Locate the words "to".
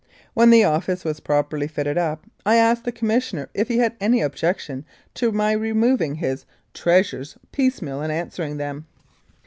5.13-5.31